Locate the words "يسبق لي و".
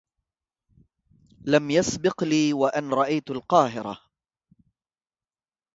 1.71-2.67